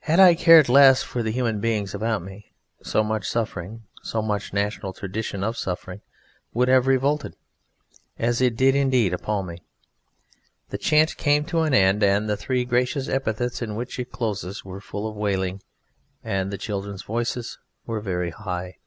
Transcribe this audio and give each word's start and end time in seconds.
Had 0.00 0.18
I 0.18 0.34
cared 0.34 0.68
less 0.68 1.04
for 1.04 1.22
the 1.22 1.30
human 1.30 1.60
beings 1.60 1.94
about 1.94 2.20
me, 2.20 2.50
so 2.82 3.04
much 3.04 3.28
suffering, 3.28 3.84
so 4.02 4.20
much 4.20 4.52
national 4.52 4.92
tradition 4.92 5.44
of 5.44 5.56
suffering 5.56 6.00
would 6.52 6.66
have 6.66 6.88
revolted, 6.88 7.36
as 8.18 8.40
it 8.40 8.56
did 8.56 8.74
indeed 8.74 9.14
appal, 9.14 9.44
me. 9.44 9.62
The 10.70 10.78
chant 10.78 11.16
came 11.16 11.44
to 11.44 11.60
an 11.60 11.74
end, 11.74 12.02
and 12.02 12.28
the 12.28 12.36
three 12.36 12.64
gracious 12.64 13.08
epithets 13.08 13.62
in 13.62 13.76
which 13.76 14.00
it 14.00 14.10
closes 14.10 14.64
were 14.64 14.80
full 14.80 15.06
of 15.08 15.14
wailing, 15.14 15.62
and 16.24 16.50
the 16.52 16.58
children's 16.58 17.02
voices 17.04 17.56
were 17.86 18.00
very 18.00 18.30
high. 18.30 18.78